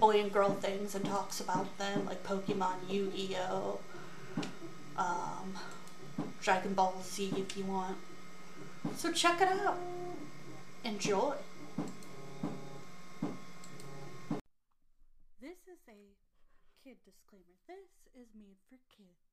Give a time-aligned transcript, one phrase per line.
[0.00, 3.80] boy and girl things and talks about them, like Pokemon, Yu Gi Oh,
[4.96, 5.58] um,
[6.40, 7.96] Dragon Ball Z if you want.
[8.96, 9.78] So check it out.
[10.84, 11.34] Enjoy.
[15.40, 16.00] This is a
[16.82, 17.56] kid disclaimer.
[17.66, 19.24] This is made for kids.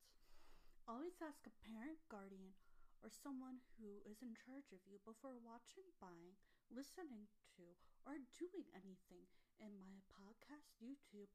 [0.88, 2.56] Always ask a parent, guardian,
[3.04, 6.38] or someone who is in charge of you before watching, buying,
[6.72, 7.64] listening to,
[8.07, 9.28] or doing anything
[9.62, 11.30] in my podcast, YouTube,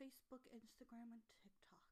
[0.00, 1.84] Facebook, Instagram, and TikTok.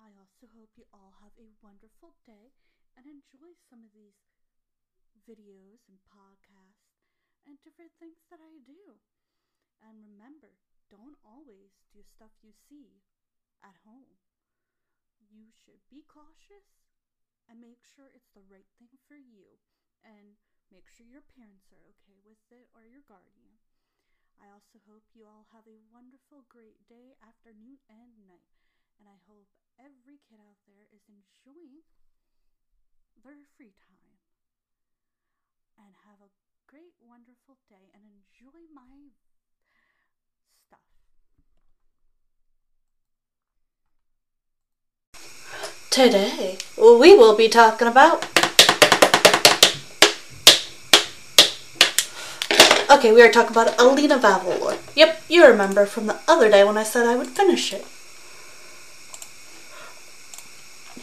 [0.00, 2.56] I also hope you all have a wonderful day
[2.96, 4.16] and enjoy some of these
[5.28, 6.96] videos and podcasts
[7.44, 8.96] and different things that I do.
[9.84, 10.56] And remember,
[10.88, 13.04] don't always do stuff you see
[13.60, 14.24] at home.
[15.20, 16.80] You should be cautious
[17.44, 19.60] and make sure it's the right thing for you.
[20.00, 20.40] And
[20.72, 23.55] make sure your parents are okay with it or your guardian.
[24.40, 28.44] I also hope you all have a wonderful, great day, afternoon, and night.
[29.00, 29.48] And I hope
[29.80, 31.84] every kid out there is enjoying
[33.24, 34.20] their free time.
[35.76, 36.32] And have a
[36.68, 39.12] great, wonderful day and enjoy my
[40.66, 40.80] stuff.
[45.90, 48.45] Today, we will be talking about.
[52.96, 54.78] Okay, we are talking about Alina Vavilor.
[54.94, 57.84] Yep, you remember from the other day when I said I would finish it.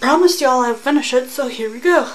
[0.01, 2.11] Promised y'all I'd finish it, so here we go.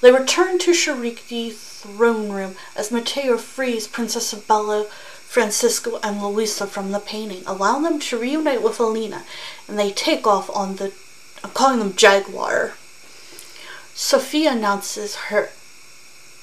[0.00, 4.86] They return to Shuriki's throne room as Matteo frees Princess Bella,
[5.28, 9.22] Francisco, and Luisa from the painting, allowing them to reunite with Alina,
[9.68, 10.92] and they take off on the.
[11.44, 12.74] I'm calling them Jaguar.
[13.94, 15.50] Sofia announces her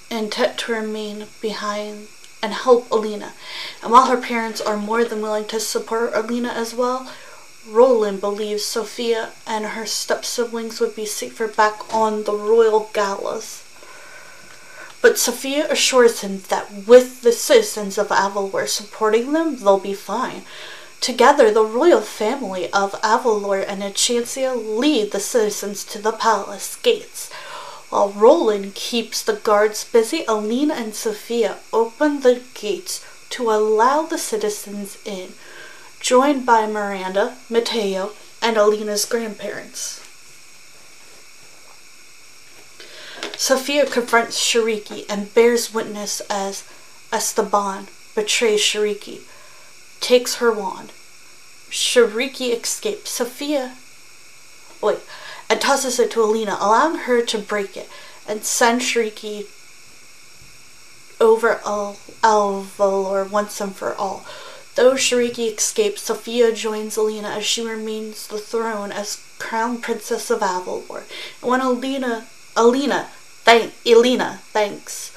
[0.10, 2.08] intent to remain behind
[2.42, 3.34] and help Alina,
[3.82, 7.12] and while her parents are more than willing to support Alina as well,
[7.68, 13.64] Roland believes Sofia and her step siblings would be safer back on the royal galas.
[15.02, 20.44] But Sofia assures him that with the citizens of Avalor supporting them, they'll be fine.
[21.02, 27.30] Together, the royal family of Avalor and Enchancia lead the citizens to the palace gates.
[27.96, 33.00] While Roland keeps the guards busy, Alina and Sofia open the gates
[33.30, 35.30] to allow the citizens in,
[36.02, 38.12] joined by Miranda, Mateo,
[38.42, 40.02] and Alina's grandparents.
[43.38, 46.66] Sofia confronts Shuriki and bears witness as
[47.14, 49.22] Esteban betrays Shuriki,
[50.02, 50.92] takes her wand.
[51.70, 53.12] Shuriki escapes.
[53.12, 53.78] Sofia,
[54.82, 55.00] wait,
[55.50, 57.90] and tosses it to Alina, allowing her to break it
[58.28, 59.46] and send Shuriki
[61.22, 64.26] over Al- Avalor once and for all.
[64.76, 70.40] Though Shuriki escapes, Sofia joins Alina as she remains the throne as crown princess of
[70.40, 71.04] Avalor.
[71.42, 72.28] And when Alina,
[72.58, 73.08] Alina,
[73.44, 75.16] thank Elena, thanks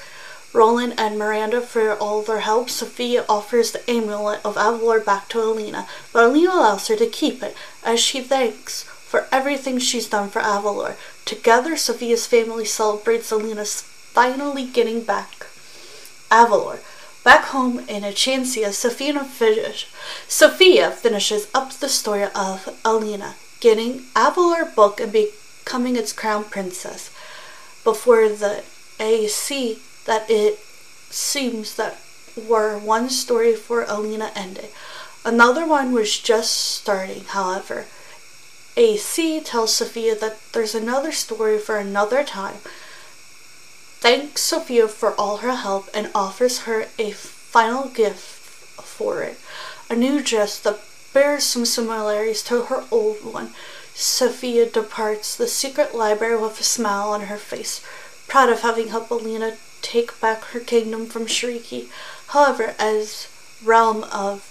[0.51, 5.41] Roland and Miranda for all their help, Sofia offers the amulet of Avalor back to
[5.41, 10.29] Alina, but Alina allows her to keep it as she thanks for everything she's done
[10.29, 10.95] for Avalor.
[11.25, 15.47] Together, Sofia's family celebrates Alina's finally getting back
[16.29, 16.79] Avalor.
[17.23, 19.87] Back home in Enchancia, Sofia, finish,
[20.27, 27.09] Sofia finishes up the story of Alina getting Avalor book and becoming its crown princess
[27.83, 28.63] before the
[28.99, 30.59] AC that it
[31.09, 31.97] seems that
[32.37, 34.69] were one story for Alina ended.
[35.25, 37.85] Another one was just starting, however.
[38.79, 42.59] AC tells Sofia that there's another story for another time.
[43.99, 48.15] Thanks Sofia for all her help and offers her a final gift
[48.81, 49.37] for it.
[49.89, 50.79] A new dress that
[51.13, 53.49] bears some similarities to her old one.
[53.93, 57.85] Sofia departs the secret library with a smile on her face,
[58.29, 61.89] proud of having helped Alina take back her kingdom from Shuriki.
[62.27, 63.27] However, as
[63.61, 64.48] realm of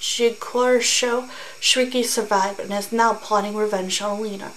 [0.00, 1.28] Jigkorsho,
[1.60, 4.52] Shuriki survived and is now plotting revenge on Alina.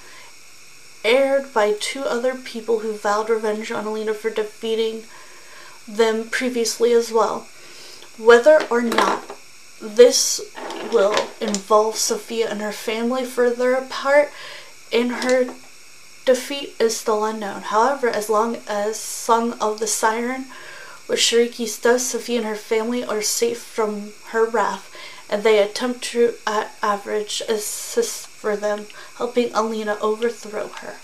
[1.04, 5.04] Aired by two other people who vowed revenge on Alina for defeating
[5.88, 7.48] them previously as well.
[8.18, 9.24] Whether or not
[9.82, 10.42] this
[10.94, 14.30] will involve Sofia and her family further apart
[14.92, 15.56] in her
[16.26, 17.64] defeat is still unknown.
[17.64, 20.46] However, as long as Song of the Siren,
[21.08, 24.91] which Shuriki does, Sofia and her family are safe from her wrath,
[25.32, 28.86] and they attempt to, average, assist for them,
[29.16, 30.98] helping Alina overthrow her.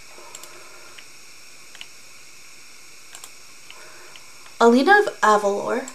[4.59, 5.87] Alina of Avalor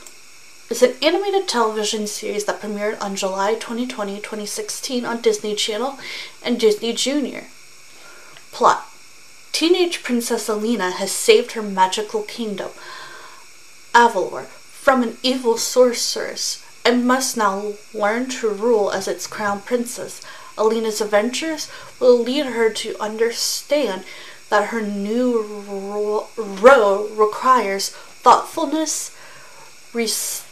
[0.70, 5.98] is an animated television series that premiered on July 2020 2016 on Disney Channel
[6.42, 7.44] and Disney Junior.
[8.50, 8.86] Plot
[9.52, 12.70] Teenage Princess Alina has saved her magical kingdom,
[13.92, 20.20] Avalor, from an evil sorceress and must now learn to rule as its crown princess.
[20.58, 21.70] Alina's adventures
[22.00, 24.04] will lead her to understand
[24.50, 25.40] that her new
[26.36, 29.16] role requires thoughtfulness,
[29.94, 30.44] res-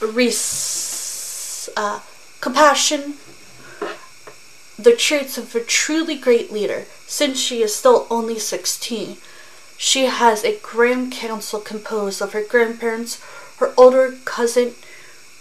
[0.00, 2.00] res- uh,
[2.40, 3.14] compassion,
[4.78, 6.84] the traits of a truly great leader.
[7.06, 9.16] Since she is still only 16,
[9.76, 13.20] she has a grand council composed of her grandparents,
[13.58, 14.74] her older cousin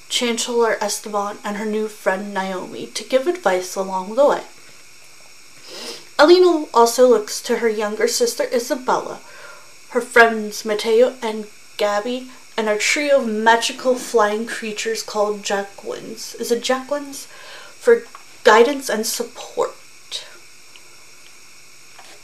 [0.09, 4.43] Chancellor Esteban, and her new friend Naomi to give advice along the way.
[6.17, 9.19] Alina also looks to her younger sister Isabella,
[9.89, 11.47] her friends Mateo and
[11.77, 16.35] Gabby, and a trio of magical flying creatures called Jaquins.
[16.35, 17.25] Is it Jaquins?
[17.79, 18.03] For
[18.43, 19.75] guidance and support.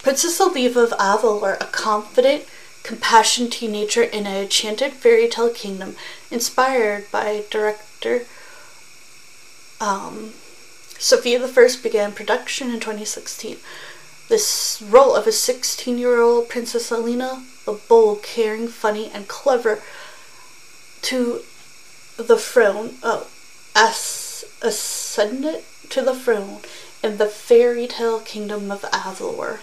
[0.01, 2.45] Princess Oliva of Avalor, a confident,
[2.91, 5.95] compassionate teenager in an enchanted fairy tale kingdom,
[6.29, 8.25] inspired by director
[9.79, 10.33] um,
[10.99, 13.55] Sofia the First, began production in 2016.
[14.27, 19.81] This role of a 16 year old Princess Alina, a bold, caring, funny, and clever
[21.03, 21.43] to
[22.17, 23.27] the throne, oh,
[23.73, 26.59] as ascendant to the throne
[27.01, 29.59] in the fairy tale kingdom of Avalor.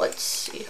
[0.00, 0.64] Let's see.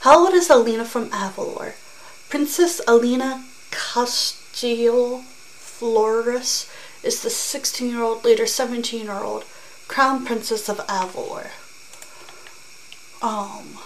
[0.00, 1.72] How old is Alina from Avalor?
[2.28, 5.22] Princess Alina Castillo
[5.56, 6.70] Flores
[7.02, 9.46] is the 16 year old, later 17 year old
[9.88, 11.48] Crown Princess of Avalor.
[13.22, 13.78] Um.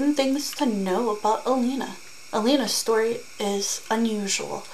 [0.00, 1.96] Seven things to know about Alina.
[2.32, 4.64] Alina's story is unusual.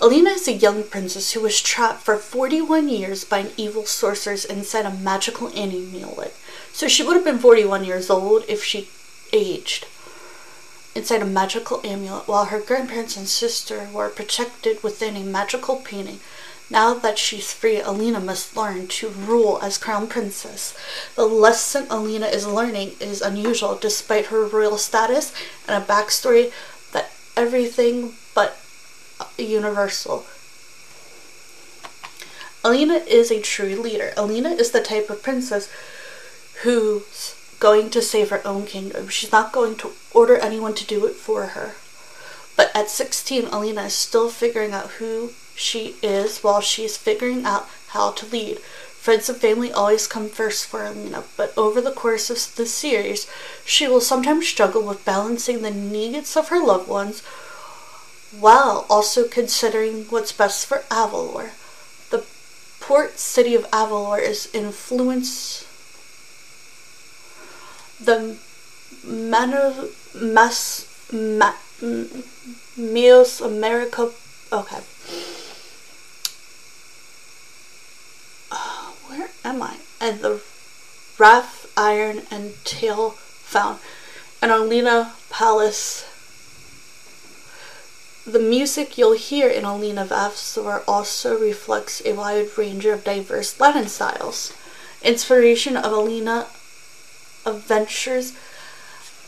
[0.00, 4.44] Alina is a young princess who was trapped for 41 years by an evil sorceress
[4.44, 6.34] inside a magical amulet.
[6.72, 8.88] So she would have been 41 years old if she
[9.32, 9.86] aged
[10.96, 16.18] inside a magical amulet while her grandparents and sister were protected within a magical painting
[16.70, 20.76] now that she's free, Alina must learn to rule as crown princess.
[21.14, 25.34] The lesson Alina is learning is unusual despite her royal status
[25.68, 26.52] and a backstory
[26.92, 28.58] that everything but
[29.36, 30.24] universal.
[32.64, 34.14] Alina is a true leader.
[34.16, 35.70] Alina is the type of princess
[36.62, 39.08] who's going to save her own kingdom.
[39.08, 41.74] She's not going to order anyone to do it for her.
[42.56, 47.68] But at 16, Alina is still figuring out who she is while she's figuring out
[47.88, 48.58] how to lead.
[48.58, 53.30] Friends and family always come first for Alina, but over the course of the series,
[53.64, 57.20] she will sometimes struggle with balancing the needs of her loved ones
[58.32, 61.50] while also considering what's best for Avalor.
[62.10, 62.24] The
[62.80, 65.66] port city of Avalor is influenced
[68.00, 68.36] the
[69.06, 71.52] Mano, Mas, Ma,
[72.76, 74.10] Meos America.
[74.52, 74.80] Okay.
[79.08, 79.76] where am I?
[80.00, 80.40] And the
[81.18, 83.78] Wrath, Iron, and Tail found.
[84.42, 86.04] And Alina Palace.
[88.26, 93.86] The music you'll hear in Alina Vavsor also reflects a wide range of diverse Latin
[93.86, 94.52] styles.
[95.02, 96.46] Inspiration of Alina
[97.44, 98.32] adventures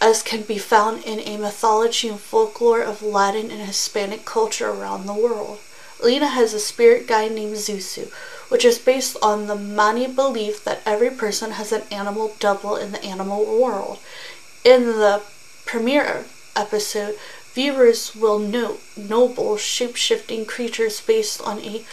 [0.00, 5.06] as can be found in a mythology and folklore of Latin and Hispanic culture around
[5.06, 5.58] the world.
[6.02, 8.10] Alina has a spirit guide named Zuzu,
[8.48, 12.92] which is based on the Mani belief that every person has an animal double in
[12.92, 13.98] the animal world.
[14.64, 15.22] In the
[15.64, 16.24] premiere
[16.54, 17.16] episode,
[17.52, 21.84] viewers will note noble shape-shifting creatures based on a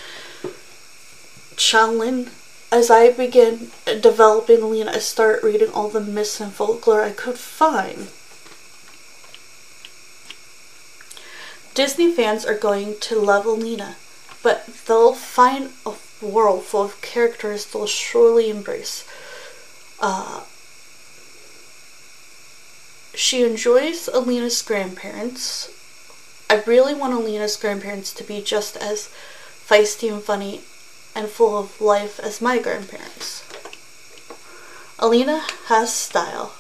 [1.56, 2.30] Chalin.
[2.72, 7.38] As I begin developing Lena, I start reading all the myths and folklore I could
[7.38, 8.10] find.
[11.76, 13.96] Disney fans are going to love Alina,
[14.44, 15.92] but they'll find a
[16.24, 19.06] world full of characters they'll surely embrace.
[20.00, 20.42] Uh,
[23.16, 25.70] she enjoys Alina's grandparents.
[26.50, 29.10] I really want Alina's grandparents to be just as
[29.68, 30.62] feisty and funny
[31.16, 33.44] and full of life as my grandparents.
[35.00, 36.54] Alina has style.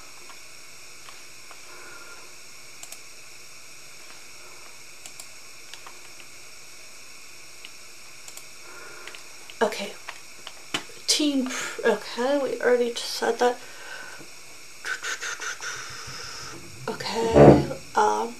[9.62, 9.94] Okay.
[11.14, 11.48] Team.
[11.86, 13.60] Okay, we already said that.
[16.90, 17.70] Okay.
[17.96, 18.34] Um,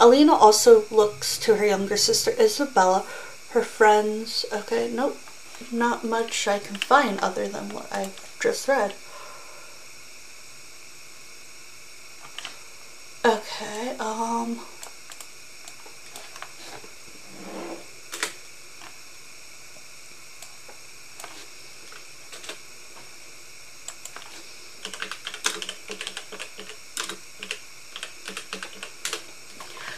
[0.00, 3.04] Alina also looks to her younger sister Isabella,
[3.50, 4.46] her friends.
[4.50, 5.18] Okay, nope.
[5.70, 8.94] Not much I can find other than what I've just read.
[13.26, 14.60] Okay, um.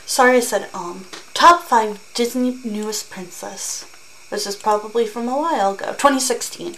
[0.08, 1.04] Sorry I said um.
[1.34, 3.84] Top 5 Disney newest princess.
[4.30, 5.92] This is probably from a while ago.
[5.92, 6.76] 2016.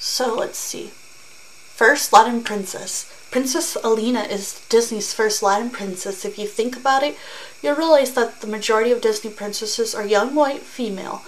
[0.00, 0.88] So let's see.
[0.88, 3.06] First, Latin princess.
[3.30, 6.24] Princess Alina is Disney's first Latin princess.
[6.24, 7.16] If you think about it,
[7.62, 11.22] you'll realize that the majority of Disney princesses are young white female.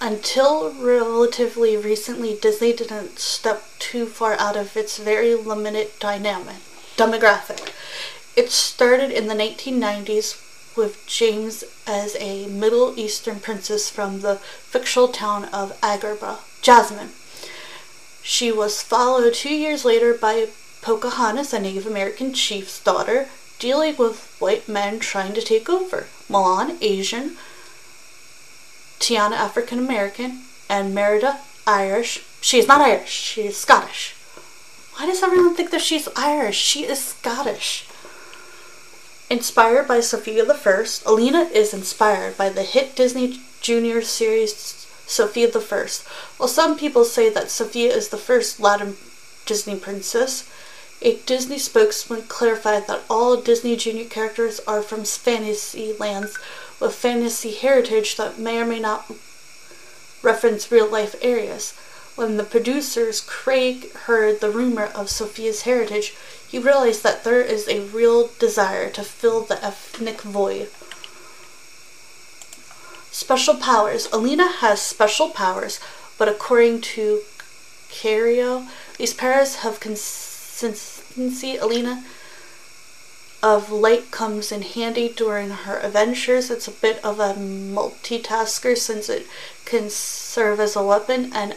[0.00, 6.62] Until relatively recently, Disney didn't step too far out of its very limited dynamic
[6.96, 7.72] demographic.
[8.36, 15.06] It started in the 1990s with James as a Middle Eastern princess from the fictional
[15.06, 17.10] town of Agrabah, Jasmine.
[18.22, 20.48] She was followed two years later by
[20.82, 23.28] Pocahontas, a Native American chief's daughter,
[23.60, 26.08] dealing with white men trying to take over.
[26.28, 27.36] Mulan, Asian,
[28.98, 31.38] Tiana, African American, and Merida,
[31.68, 32.24] Irish.
[32.40, 34.16] She is not Irish, she is Scottish.
[34.96, 36.56] Why does everyone think that she's Irish?
[36.56, 37.86] She is Scottish.
[39.30, 44.52] Inspired by Sofia the First, Alina is inspired by the hit Disney Junior series
[45.06, 46.06] Sofia the First.
[46.36, 48.96] While some people say that Sofia is the first Latin
[49.46, 50.46] Disney princess,
[51.00, 56.38] a Disney spokesman clarified that all Disney Junior characters are from fantasy lands
[56.78, 59.10] with fantasy heritage that may or may not
[60.22, 61.72] reference real life areas.
[62.14, 66.14] When the producers Craig heard the rumor of Sofia's heritage,
[66.54, 70.68] he realized that there is a real desire to fill the ethnic void.
[73.10, 74.06] Special powers.
[74.12, 75.80] Alina has special powers,
[76.16, 77.22] but according to
[77.90, 81.56] Cario, these powers have consistency.
[81.56, 82.04] Alina
[83.42, 86.52] of light comes in handy during her adventures.
[86.52, 89.26] It's a bit of a multitasker since it
[89.64, 91.56] can serve as a weapon, an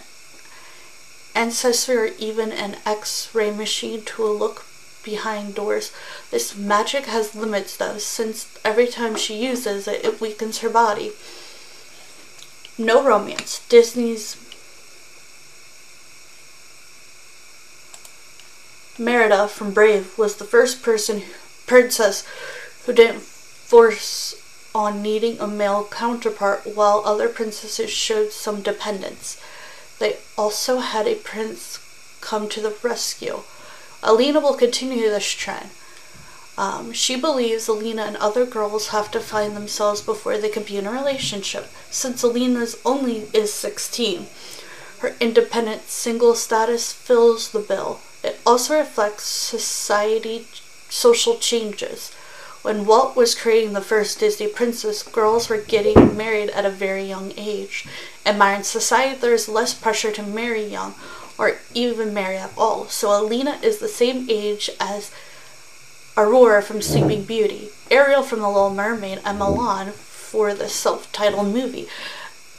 [1.35, 4.65] ancestry, or even an X-ray machine to look
[5.07, 5.93] behind doors.
[6.31, 11.13] This magic has limits though, since every time she uses it, it weakens her body.
[12.77, 13.65] No romance.
[13.69, 14.35] Disney's
[18.99, 21.21] Merida from Brave was the first person
[21.65, 22.27] princess
[22.85, 24.35] who didn't force
[24.75, 29.41] on needing a male counterpart while other princesses showed some dependence.
[29.99, 31.79] They also had a prince
[32.19, 33.43] come to the rescue.
[34.03, 35.69] Alina will continue this trend.
[36.57, 40.77] Um, she believes Alina and other girls have to find themselves before they can be
[40.77, 44.27] in a relationship, since Alina's only is 16.
[44.99, 47.99] Her independent single status fills the bill.
[48.23, 50.47] It also reflects society
[50.89, 52.11] social changes.
[52.63, 57.03] When Walt was creating the first Disney princess, girls were getting married at a very
[57.03, 57.85] young age.
[58.25, 60.95] In modern society, there is less pressure to marry young,
[61.37, 62.85] or even marry at all.
[62.87, 65.11] So Alina is the same age as
[66.15, 71.87] Aurora from Sleeping Beauty, Ariel from The Little Mermaid, and Mulan for the self-titled movie.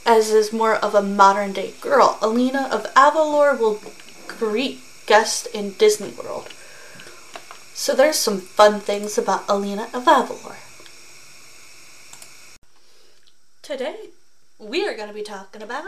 [0.05, 3.81] As is more of a modern day girl, Alina of Avalor will
[4.27, 6.47] greet guests in Disney World.
[7.73, 10.55] So there's some fun things about Alina of Avalor.
[13.61, 14.09] Today,
[14.57, 15.85] we are going to be talking about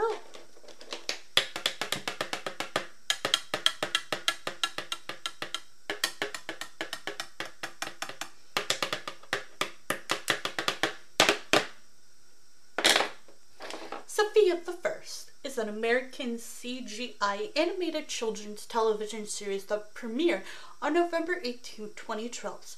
[14.14, 20.42] Sofia the First is an American CGI animated children's television series that premiered
[20.82, 22.76] on November 18, 2012.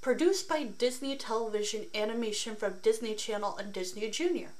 [0.00, 4.50] Produced by Disney Television Animation from Disney Channel and Disney Junior.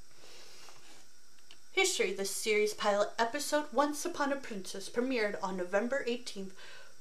[1.71, 6.51] History The series pilot episode Once Upon a Princess premiered on November 18,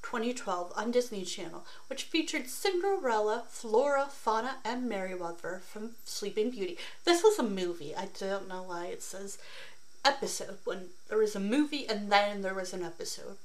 [0.04, 6.76] 2012 on Disney Channel, which featured Cinderella, Flora, Fauna, and Merryweather from Sleeping Beauty.
[7.04, 7.96] This was a movie.
[7.96, 9.38] I don't know why it says
[10.04, 13.38] episode when there was a movie and then there was an episode.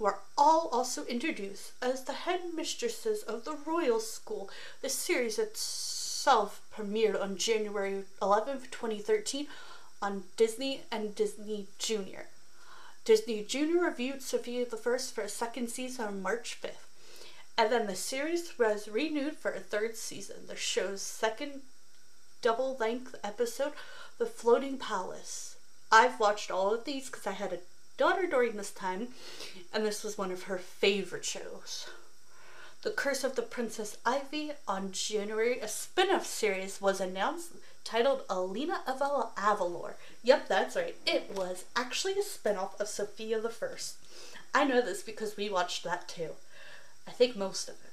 [0.00, 4.50] Were all also introduced as the headmistresses of the Royal School.
[4.82, 9.46] The series itself premiered on January 11th, 2013
[10.02, 12.26] on Disney and Disney Junior.
[13.04, 16.86] Disney Junior reviewed Sofia the First for a second season on March 5th.
[17.56, 20.46] And then the series was renewed for a third season.
[20.46, 21.62] The show's second
[22.42, 23.72] double length episode,
[24.18, 25.56] The Floating Palace.
[25.90, 27.58] I've watched all of these because I had a
[27.96, 29.08] daughter during this time,
[29.74, 31.88] and this was one of her favorite shows.
[32.82, 37.52] The Curse of the Princess Ivy on January, a spin off series was announced
[37.84, 39.94] titled Alina of Avalor.
[40.22, 40.96] Yep, that's right.
[41.06, 43.96] It was actually a spin-off of Sofia the First.
[44.54, 46.30] I know this because we watched that too.
[47.06, 47.90] I think most of it.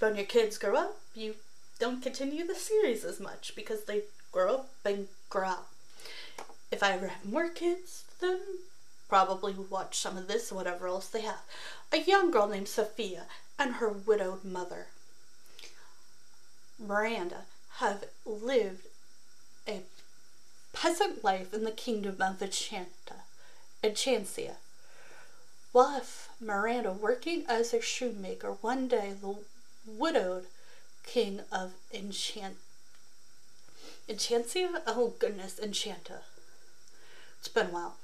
[0.00, 1.36] When your kids grow up, you
[1.78, 5.70] don't continue the series as much because they grow up and grow up.
[6.70, 8.40] If I ever have more kids, then
[9.08, 11.42] probably watch some of this, or whatever else they have.
[11.92, 13.26] A young girl named Sofia
[13.58, 14.88] and her widowed mother
[16.86, 17.42] Miranda
[17.76, 18.86] have lived
[19.66, 19.80] a
[20.72, 23.22] peasant life in the kingdom of Enchanta,
[23.82, 24.56] Enchantia.
[25.72, 26.02] While
[26.40, 29.36] Miranda working as a shoemaker, one day the
[29.86, 30.46] widowed
[31.04, 32.56] king of Enchant
[34.08, 34.82] Enchantia?
[34.86, 36.20] Oh goodness, Enchanta.
[37.38, 37.96] It's been a while.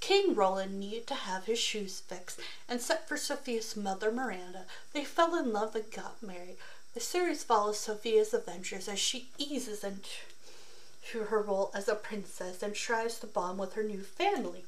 [0.00, 4.66] King Roland needed to have his shoes fixed and sent for Sofia's mother Miranda.
[4.92, 6.56] They fell in love and got married.
[6.96, 12.74] The series follows Sofia's adventures as she eases into her role as a princess and
[12.74, 14.64] tries to bond with her new family.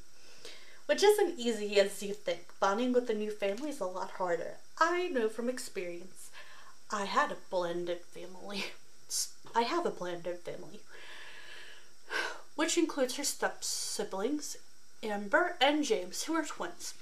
[0.85, 2.49] Which isn't easy as you think.
[2.59, 4.57] Bonding with a new family is a lot harder.
[4.79, 6.29] I know from experience.
[6.91, 8.65] I had a blended family.
[9.55, 10.81] I have a blended family.
[12.55, 14.55] Which includes her step siblings,
[15.01, 16.93] Amber and James, who are twins,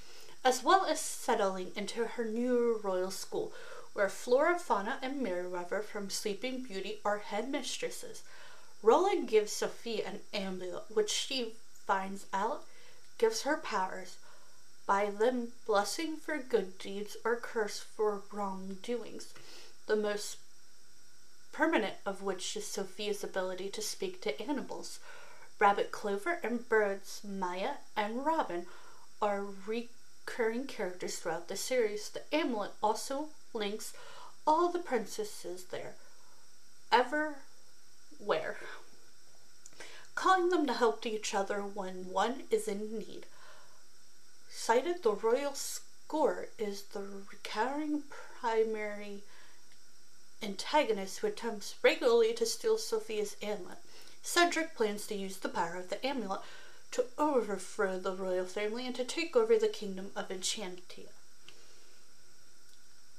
[0.46, 3.52] as well as settling into her new royal school,
[3.98, 8.22] where Flora, Fauna, and Merryweather from Sleeping Beauty are headmistresses.
[8.84, 11.56] Roland gives Sofia an amulet, which she
[11.88, 12.64] finds out
[13.18, 14.18] gives her powers
[14.86, 19.34] by them blessing for good deeds or curse for wrongdoings,
[19.88, 20.38] the most
[21.52, 25.00] permanent of which is Sofia's ability to speak to animals.
[25.58, 28.68] Rabbit Clover and birds Maya and Robin
[29.24, 32.10] are recurring characters throughout the series.
[32.10, 33.94] The amulet also links
[34.46, 35.96] all the princesses there,
[36.92, 38.58] everywhere,
[40.16, 43.26] calling them to help each other when one is in need.
[44.50, 48.04] Cited the royal score is the recurring
[48.40, 49.24] primary
[50.42, 53.80] antagonist who attempts regularly to steal Sofia's amulet.
[54.22, 56.42] Cedric plans to use the power of the amulet
[56.92, 61.10] to overthrow the royal family and to take over the kingdom of Enchantia.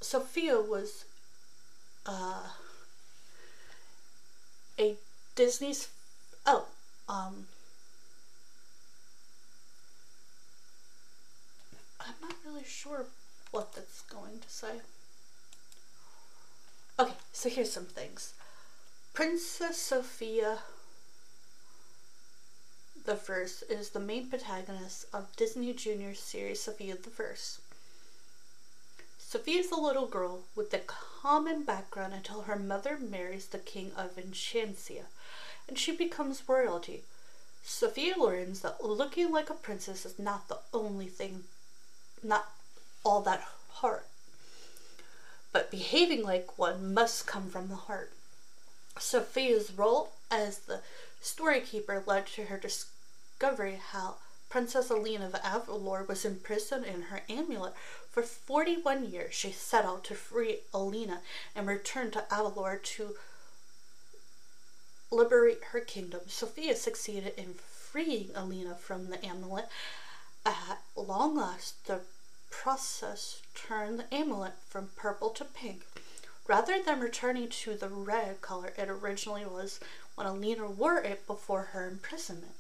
[0.01, 1.05] Sofia was
[2.07, 2.49] uh,
[4.79, 4.97] a
[5.35, 5.89] Disney's
[6.47, 6.67] oh
[7.09, 7.47] um
[12.01, 13.07] I'm not really sure
[13.51, 14.81] what that's going to say.
[16.99, 18.35] Okay, so here's some things.
[19.15, 20.59] Princess Sofia
[23.05, 27.61] the First is the main protagonist of Disney Junior series Sofia the First.
[29.31, 33.93] Sofia is a little girl with a common background until her mother marries the king
[33.95, 35.05] of Enchantia,
[35.69, 37.03] and she becomes royalty.
[37.63, 41.45] Sofia learns that looking like a princess is not the only thing,
[42.23, 42.53] not
[43.05, 44.05] all that hard.
[45.53, 48.15] But behaving like one must come from the heart.
[48.99, 50.81] Sofia's role as the
[51.23, 54.15] storykeeper led to her discovery how
[54.49, 57.75] Princess Alina of Avalor was imprisoned in her amulet
[58.11, 59.35] for 41 years.
[59.35, 61.21] She set out to free Alina
[61.55, 63.15] and return to Avalor to
[65.11, 66.21] liberate her kingdom.
[66.27, 69.69] Sofia succeeded in freeing Alina from the amulet.
[70.45, 72.01] At long last, the
[72.51, 75.83] process turned the amulet from purple to pink.
[76.47, 79.81] Rather than returning to the red color it originally was
[80.15, 82.55] when Alina wore it before her imprisonment.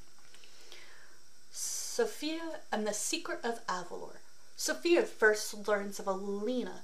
[1.50, 4.17] Sofia and the Secret of Avalor.
[4.60, 6.82] Sofia first learns of Alina.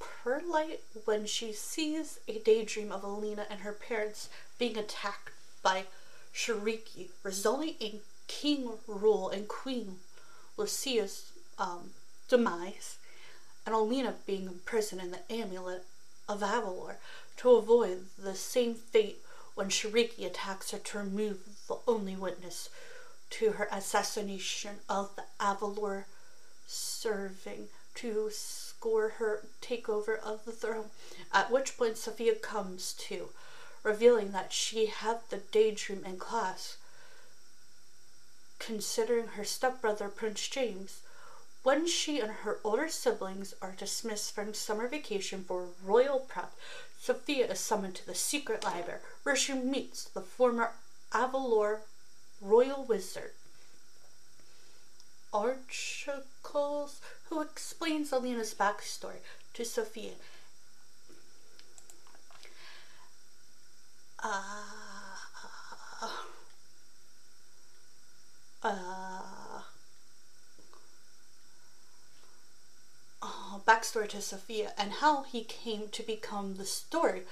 [0.00, 5.30] Perlite when she sees a daydream of Alina and her parents being attacked
[5.62, 5.84] by
[6.34, 10.00] Shuriki, resulting in King Rule and Queen
[10.56, 11.90] Lucia's um,
[12.28, 12.96] demise,
[13.64, 15.84] and Alina being imprisoned in the amulet
[16.28, 16.96] of Avalor
[17.36, 19.18] to avoid the same fate
[19.54, 22.68] when Shuriki attacks her to remove the only witness
[23.32, 26.04] to her assassination of the Avalor
[26.66, 30.90] serving to score her takeover of the throne,
[31.32, 33.30] at which point Sofia comes to,
[33.82, 36.76] revealing that she had the daydream in class,
[38.58, 41.00] considering her stepbrother Prince James,
[41.62, 46.52] when she and her older siblings are dismissed from summer vacation for royal prep,
[47.00, 50.72] Sofia is summoned to the secret library where she meets the former
[51.12, 51.80] Avalor
[52.42, 53.32] royal wizard,
[55.32, 59.20] Archicles, who explains Alina's backstory
[59.54, 60.12] to Sofia.
[64.24, 64.28] Uh,
[68.62, 69.62] uh,
[73.22, 77.22] uh, backstory to Sofia and how he came to become the story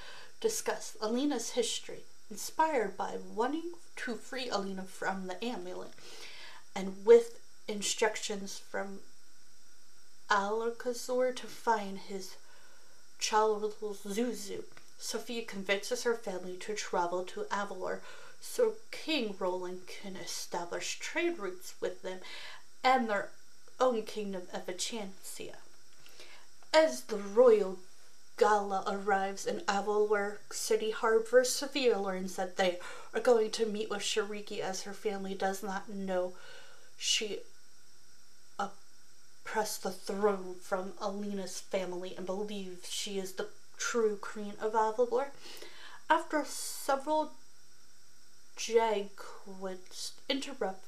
[0.41, 5.93] discuss Alina's history, inspired by wanting to free Alina from the amulet,
[6.75, 9.01] and with instructions from
[10.31, 12.37] Alacazar to find his
[13.19, 14.65] child Zuzu.
[14.99, 18.01] Sofia convinces her family to travel to Avalor
[18.41, 22.21] so King Roland can establish trade routes with them
[22.83, 23.31] and their
[23.79, 25.57] own kingdom of Enchancia.
[26.73, 27.79] As the royal
[28.41, 32.79] gala arrives in Avalor City Harbor, Sofia learns that they
[33.13, 36.33] are going to meet with Shuriki as her family does not know
[36.97, 37.41] she
[38.59, 45.27] oppressed the throne from Alina's family and believes she is the true queen of Avalor.
[46.09, 47.33] After several
[48.57, 50.87] jaguars interrupt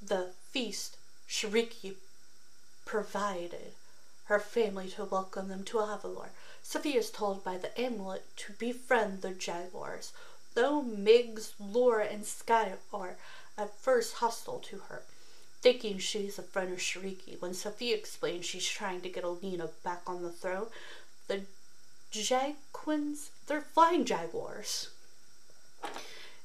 [0.00, 0.96] the feast,
[1.28, 1.94] Shuriki
[2.84, 3.72] provided
[4.24, 6.28] her family to welcome them to Avalor.
[6.62, 10.12] Sofia is told by the amulet to befriend the jaguars,
[10.54, 13.16] though Miggs, Laura, and Sky are
[13.58, 15.02] at first hostile to her,
[15.60, 17.40] thinking she's a friend of Shuriki.
[17.40, 20.66] When Sofia explains she's trying to get Alina back on the throne,
[21.28, 21.42] the
[22.10, 24.88] Jaquins, they're flying jaguars,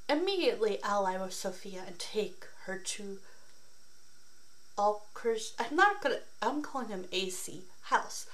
[0.09, 3.19] immediately ally with Sofia and take her to
[4.79, 5.51] Alcers.
[5.59, 6.19] I'm not gonna.
[6.41, 8.27] I'm calling him AC house,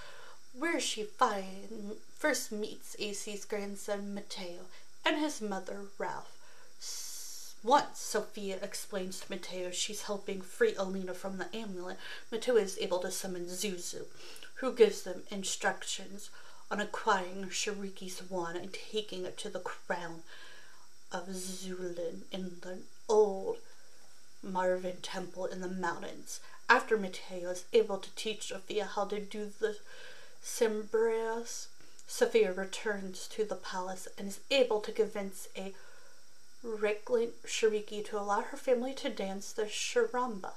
[0.54, 4.66] where she find, first meets AC's grandson Matteo
[5.04, 6.32] and his mother Ralph.
[7.64, 11.98] Once Sofia explains to Matteo she's helping free Alina from the amulet,
[12.32, 14.06] Matteo is able to summon Zuzu,
[14.56, 16.30] who gives them instructions
[16.70, 20.22] on acquiring Shuriki's wand and taking it to the crown
[21.12, 23.58] of Zulin in the old
[24.46, 26.40] Marvin temple in the mountains.
[26.70, 29.78] After Matteo is able to teach Sofia how to do the
[30.44, 31.68] Simbrias,
[32.08, 35.74] Sofia returns to the palace and is able to convince a
[36.64, 40.54] Rickling Shuriki to allow her family to dance the Sharamba.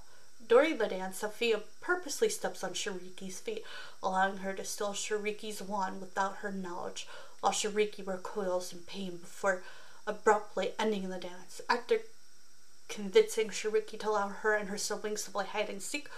[0.47, 3.65] During the dance, Sofia purposely steps on Shuriki's feet,
[4.03, 7.07] allowing her to steal Shuriki's wand without her knowledge,
[7.41, 9.63] while Shuriki recoils in pain before
[10.07, 11.61] abruptly ending the dance.
[11.69, 12.01] After
[12.89, 16.09] convincing Shuriki to allow her and her siblings to play hide and seek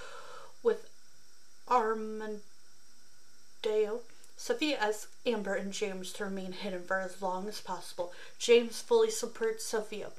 [0.63, 0.89] with
[1.69, 2.41] Armandeo,
[4.37, 8.13] Sofia asks Amber and James to remain hidden for as long as possible.
[8.39, 10.11] James fully supports Sofia,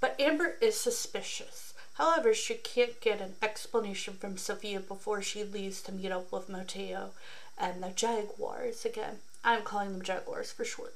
[0.00, 1.74] but Amber is suspicious.
[1.94, 6.48] However, she can't get an explanation from Sofia before she leaves to meet up with
[6.48, 7.10] Mateo
[7.58, 9.18] and the Jaguars again.
[9.44, 10.94] I'm calling them Jaguars for short.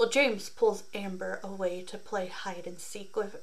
[0.00, 3.36] Well, James pulls Amber away to play hide and seek with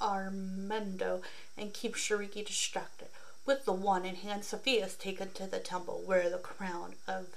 [0.00, 1.22] Armando
[1.56, 3.06] and keeps Shuriki distracted.
[3.46, 7.28] With the wand in hand, Sofia is taken to the temple where the crown of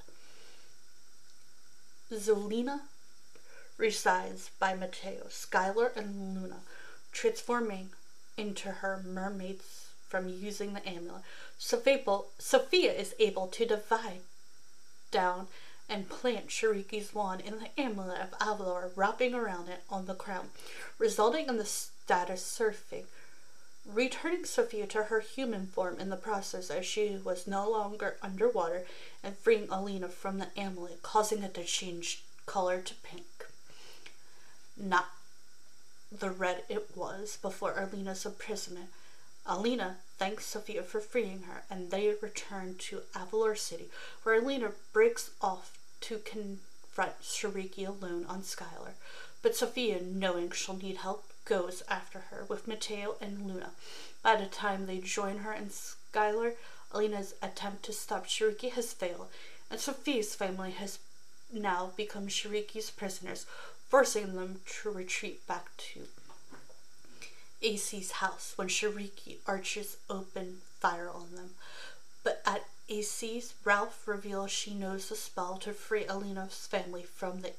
[2.12, 2.80] Zelina
[3.78, 6.62] resides by Matteo, Skylar, and Luna,
[7.12, 7.90] transforming
[8.36, 11.22] into her mermaids from using the amulet.
[11.60, 14.22] Sophia is able to divide
[15.12, 15.50] down
[15.90, 20.50] and plant Shuriki's wand in the amulet of Avalor, wrapping around it on the crown,
[20.98, 23.06] resulting in the status surfing
[23.86, 28.84] returning Sofia to her human form in the process as she was no longer underwater
[29.24, 33.46] and freeing Alina from the amulet, causing it to change color to pink.
[34.76, 35.08] Not
[36.12, 38.90] the red it was before Alina's imprisonment.
[39.48, 43.90] Alina thanks Sofia for freeing her, and they return to Avalor City,
[44.24, 48.94] where Alina breaks off to confront Shuriki alone on Skylar.
[49.42, 53.72] But Sofia, knowing she'll need help, goes after her with Mateo and Luna.
[54.24, 56.54] By the time they join her and Skylar,
[56.92, 59.28] Alina's attempt to stop Shuriki has failed,
[59.70, 60.98] and Sofia's family has
[61.52, 63.46] now become Shuriki's prisoners,
[63.90, 66.08] forcing them to retreat back to
[67.62, 71.52] AC's house when Shuriki archers open fire on them.
[72.24, 77.54] But at AC's, Ralph reveals she knows the spell to free Elena's family from the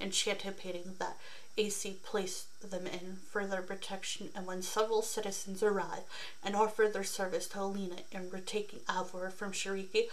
[0.00, 1.16] enchanted painting that
[1.56, 6.04] AC placed them in for their protection, and when several citizens arrive
[6.42, 10.04] and offer their service to Elena in retaking Avalor from Shuriki,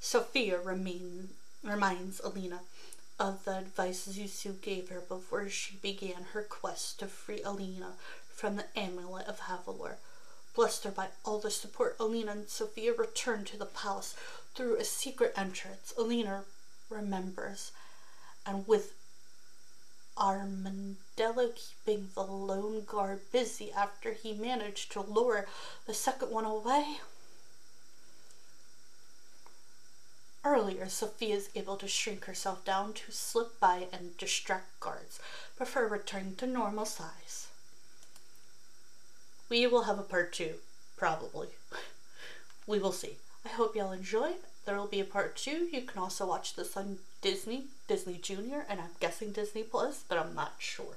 [0.00, 1.28] Sofia remain,
[1.62, 2.60] reminds Elena
[3.18, 7.92] of the advice Zuzo gave her before she began her quest to free Elena
[8.36, 9.96] from the amulet of Avalor.
[10.54, 14.14] Blessed by all the support, Elena and Sofia return to the palace
[14.54, 15.92] through a secret entrance.
[15.98, 16.44] Elena
[16.88, 17.72] remembers,
[18.46, 18.92] and with
[20.16, 25.46] Armandello keeping the lone guard busy after he managed to lure
[25.86, 26.98] the second one away.
[30.44, 35.18] Earlier, Sofia is able to shrink herself down to slip by and distract guards
[35.58, 37.45] before returning to normal size.
[39.48, 40.54] We will have a part two,
[40.96, 41.48] probably.
[42.66, 43.16] we will see.
[43.44, 44.32] I hope y'all enjoy.
[44.64, 45.68] There will be a part two.
[45.70, 50.18] You can also watch this on Disney, Disney Junior, and I'm guessing Disney Plus, but
[50.18, 50.96] I'm not sure.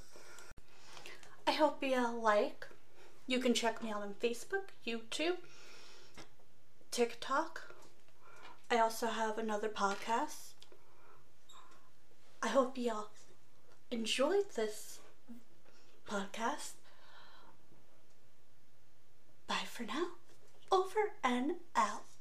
[1.46, 2.68] I hope y'all like.
[3.28, 5.38] You can check me out on Facebook, YouTube,
[6.90, 7.76] TikTok.
[8.72, 10.54] I also have another podcast.
[12.42, 13.10] I hope y'all
[13.92, 15.00] enjoyed this
[16.10, 16.74] podcast.
[19.50, 20.06] Bye for now.
[20.72, 22.19] Over and out.